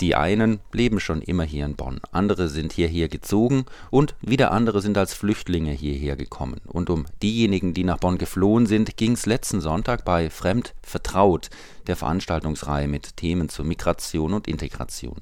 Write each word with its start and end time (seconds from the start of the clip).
Die 0.00 0.14
einen 0.14 0.60
leben 0.72 1.00
schon 1.00 1.22
immer 1.22 1.42
hier 1.42 1.66
in 1.66 1.74
Bonn, 1.74 2.00
andere 2.12 2.48
sind 2.48 2.72
hierher 2.72 3.08
gezogen 3.08 3.64
und 3.90 4.14
wieder 4.20 4.52
andere 4.52 4.80
sind 4.80 4.96
als 4.96 5.12
Flüchtlinge 5.12 5.72
hierher 5.72 6.14
gekommen. 6.14 6.60
Und 6.66 6.88
um 6.88 7.06
diejenigen, 7.20 7.74
die 7.74 7.82
nach 7.82 7.98
Bonn 7.98 8.16
geflohen 8.16 8.66
sind, 8.66 8.96
ging 8.96 9.12
es 9.12 9.26
letzten 9.26 9.60
Sonntag 9.60 10.04
bei 10.04 10.30
Fremd 10.30 10.74
vertraut, 10.82 11.50
der 11.88 11.96
Veranstaltungsreihe 11.96 12.86
mit 12.86 13.16
Themen 13.16 13.48
zur 13.48 13.64
Migration 13.64 14.34
und 14.34 14.46
Integration. 14.46 15.16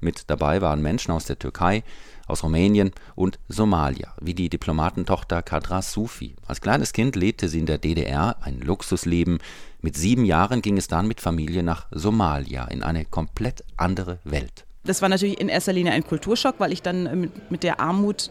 Mit 0.00 0.24
dabei 0.28 0.62
waren 0.62 0.80
Menschen 0.80 1.10
aus 1.10 1.26
der 1.26 1.38
Türkei, 1.38 1.82
aus 2.26 2.42
Rumänien 2.42 2.92
und 3.14 3.38
Somalia, 3.48 4.14
wie 4.20 4.34
die 4.34 4.48
Diplomatentochter 4.48 5.42
Kadra 5.42 5.82
Sufi. 5.82 6.36
Als 6.46 6.62
kleines 6.62 6.94
Kind 6.94 7.16
lebte 7.16 7.48
sie 7.48 7.58
in 7.58 7.66
der 7.66 7.78
DDR 7.78 8.36
ein 8.40 8.60
Luxusleben. 8.60 9.38
Mit 9.84 9.96
sieben 9.96 10.24
Jahren 10.24 10.62
ging 10.62 10.78
es 10.78 10.86
dann 10.86 11.08
mit 11.08 11.20
Familie 11.20 11.64
nach 11.64 11.86
Somalia 11.90 12.66
in 12.66 12.84
eine 12.84 13.04
komplett 13.04 13.64
andere 13.76 14.20
Welt. 14.22 14.64
Das 14.84 15.02
war 15.02 15.08
natürlich 15.08 15.40
in 15.40 15.48
erster 15.48 15.72
Linie 15.72 15.92
ein 15.92 16.04
Kulturschock, 16.04 16.54
weil 16.58 16.72
ich 16.72 16.82
dann 16.82 17.20
mit, 17.20 17.50
mit 17.50 17.62
der 17.64 17.80
Armut 17.80 18.30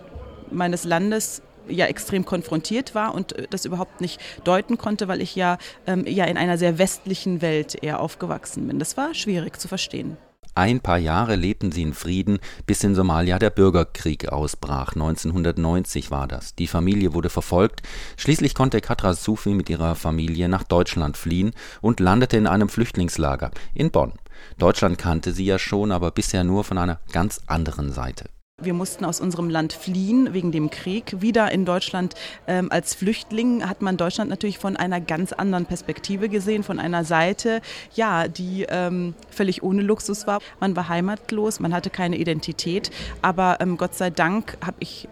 meines 0.49 0.85
Landes 0.85 1.41
ja 1.67 1.87
extrem 1.87 2.23
konfrontiert 2.23 2.95
war 2.95 3.13
und 3.13 3.33
äh, 3.33 3.47
das 3.49 3.65
überhaupt 3.65 3.99
nicht 3.99 4.21
deuten 4.45 4.77
konnte, 4.77 5.09
weil 5.09 5.21
ich 5.21 5.35
ja, 5.35 5.57
ähm, 5.85 6.05
ja 6.07 6.23
in 6.23 6.37
einer 6.37 6.57
sehr 6.57 6.77
westlichen 6.77 7.41
Welt 7.41 7.83
eher 7.83 7.99
aufgewachsen 7.99 8.67
bin. 8.67 8.79
Das 8.79 8.95
war 8.95 9.13
schwierig 9.13 9.59
zu 9.59 9.67
verstehen. 9.67 10.15
Ein 10.53 10.81
paar 10.81 10.97
Jahre 10.97 11.35
lebten 11.35 11.71
sie 11.71 11.81
in 11.81 11.93
Frieden, 11.93 12.39
bis 12.65 12.83
in 12.83 12.93
Somalia 12.93 13.39
der 13.39 13.51
Bürgerkrieg 13.51 14.29
ausbrach. 14.29 14.93
1990 14.93 16.11
war 16.11 16.27
das. 16.27 16.55
Die 16.55 16.67
Familie 16.67 17.13
wurde 17.13 17.29
verfolgt. 17.29 17.81
Schließlich 18.17 18.53
konnte 18.53 18.81
Katra 18.81 19.13
Sufi 19.13 19.51
mit 19.51 19.69
ihrer 19.69 19.95
Familie 19.95 20.49
nach 20.49 20.63
Deutschland 20.63 21.15
fliehen 21.15 21.51
und 21.79 21.99
landete 21.99 22.37
in 22.37 22.47
einem 22.47 22.67
Flüchtlingslager 22.67 23.51
in 23.73 23.91
Bonn. 23.91 24.13
Deutschland 24.57 24.97
kannte 24.97 25.31
sie 25.31 25.45
ja 25.45 25.57
schon, 25.57 25.91
aber 25.91 26.11
bisher 26.11 26.43
nur 26.43 26.63
von 26.63 26.77
einer 26.77 26.99
ganz 27.11 27.41
anderen 27.47 27.93
Seite. 27.93 28.25
Wir 28.63 28.73
mussten 28.73 29.05
aus 29.05 29.19
unserem 29.19 29.49
Land 29.49 29.73
fliehen 29.73 30.33
wegen 30.33 30.51
dem 30.51 30.69
Krieg. 30.69 31.21
Wieder 31.21 31.51
in 31.51 31.65
Deutschland 31.65 32.13
ähm, 32.47 32.71
als 32.71 32.93
Flüchtling 32.93 33.67
hat 33.67 33.81
man 33.81 33.97
Deutschland 33.97 34.29
natürlich 34.29 34.59
von 34.59 34.77
einer 34.77 35.01
ganz 35.01 35.33
anderen 35.33 35.65
Perspektive 35.65 36.29
gesehen, 36.29 36.63
von 36.63 36.79
einer 36.79 37.03
Seite, 37.03 37.61
ja, 37.95 38.27
die 38.27 38.65
ähm, 38.69 39.15
völlig 39.29 39.63
ohne 39.63 39.81
Luxus 39.81 40.27
war. 40.27 40.39
Man 40.59 40.75
war 40.75 40.89
heimatlos, 40.89 41.59
man 41.59 41.73
hatte 41.73 41.89
keine 41.89 42.17
Identität, 42.17 42.91
aber 43.21 43.57
ähm, 43.61 43.77
Gott 43.77 43.95
sei 43.95 44.11
Dank 44.11 44.57
habe 44.63 44.77
ich 44.79 45.07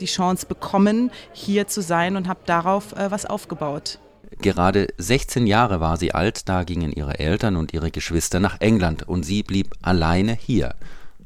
die 0.00 0.06
Chance 0.06 0.46
bekommen, 0.46 1.10
hier 1.32 1.66
zu 1.66 1.82
sein 1.82 2.16
und 2.16 2.28
habe 2.28 2.40
darauf 2.46 2.92
äh, 2.92 3.10
was 3.10 3.26
aufgebaut. 3.26 3.98
Gerade 4.42 4.88
16 4.96 5.46
Jahre 5.46 5.80
war 5.80 5.96
sie 5.96 6.12
alt, 6.12 6.48
da 6.48 6.64
gingen 6.64 6.92
ihre 6.92 7.18
Eltern 7.18 7.56
und 7.56 7.74
ihre 7.74 7.90
Geschwister 7.90 8.40
nach 8.40 8.60
England 8.60 9.06
und 9.06 9.22
sie 9.24 9.42
blieb 9.42 9.74
alleine 9.82 10.32
hier. 10.32 10.74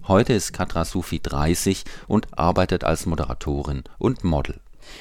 Heute 0.06 0.34
ist 0.34 0.52
Katra 0.52 0.84
Sufi 0.84 1.18
30 1.18 1.82
und 2.08 2.26
arbeitet 2.36 2.84
als 2.84 3.06
Moderatorin 3.06 3.84
und 3.96 4.22
Model. 4.22 4.56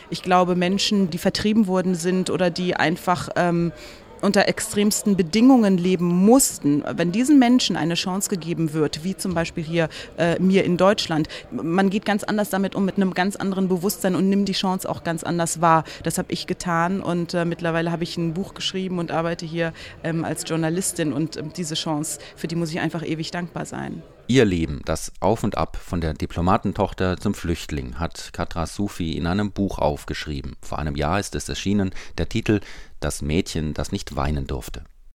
Ich 0.10 0.24
glaube, 0.24 0.56
Menschen, 0.56 1.10
die 1.10 1.18
vertrieben 1.18 1.68
worden 1.68 1.96
sind 1.96 2.30
oder 2.30 2.50
die 2.50 2.78
einfach 2.78 3.28
ähm, 3.36 3.74
unter 4.22 4.48
extremsten 4.48 5.18
Bedingungen 5.18 5.78
leben 5.78 6.06
mussten, 6.06 6.86
wenn 6.96 7.12
diesen 7.12 7.38
Menschen 7.38 7.76
eine 7.76 7.96
Chance 7.96 8.30
gegeben 8.30 8.72
wird, 8.72 9.04
wie 9.04 9.18
zum 9.18 9.34
Beispiel 9.34 9.62
hier 9.62 9.90
äh, 10.18 10.40
mir 10.40 10.64
in 10.64 10.78
Deutschland, 10.78 11.28
man 11.52 11.90
geht 11.90 12.06
ganz 12.06 12.24
anders 12.24 12.50
damit 12.50 12.74
um, 12.74 12.86
mit 12.86 12.96
einem 12.96 13.14
ganz 13.14 13.36
anderen 13.36 13.68
Bewusstsein 13.68 14.16
und 14.16 14.30
nimmt 14.30 14.48
die 14.48 14.54
Chance 14.54 14.90
auch 14.90 15.04
ganz 15.04 15.26
anders 15.26 15.60
wahr. 15.60 15.84
Das 16.04 16.18
habe 16.18 16.32
ich 16.32 16.48
getan 16.48 17.02
und 17.02 17.34
äh, 17.34 17.44
mittlerweile 17.44 17.92
habe 17.92 18.04
ich 18.04 18.16
ein 18.18 18.34
Buch 18.34 18.54
geschrieben 18.54 19.00
und 19.00 19.12
arbeite 19.12 19.46
hier 19.46 19.74
ähm, 20.06 20.24
als 20.24 20.46
Journalistin 20.48 21.12
und 21.12 21.36
äh, 21.36 21.44
diese 21.58 21.76
Chance, 21.76 22.20
für 22.38 22.48
die 22.48 22.56
muss 22.56 22.72
ich 22.72 22.80
einfach 22.80 23.06
ewig 23.06 23.32
dankbar 23.32 23.66
sein. 23.66 24.02
Ihr 24.28 24.46
Leben, 24.46 24.82
das 24.86 25.12
Auf 25.20 25.44
und 25.44 25.58
Ab 25.58 25.76
von 25.76 26.00
der 26.00 26.14
Diplomatentochter 26.14 27.18
zum 27.18 27.34
Flüchtling, 27.34 28.00
hat 28.00 28.32
Katra 28.32 28.66
Sufi 28.66 29.18
in 29.18 29.28
einem 29.28 29.52
Buch 29.52 29.80
aufgeschrieben. 29.80 30.56
Vor 30.62 30.80
einem 30.80 30.96
Jahr 30.96 31.20
ist 31.20 31.36
es 31.36 31.50
erschienen, 31.50 31.92
der 32.18 32.30
Titel 32.30 32.62
Das 33.02 33.22
Mädchen, 33.22 33.74
das 33.74 33.92
nicht 33.92 34.16
weinen 34.16 34.48
durfte. 34.48 34.86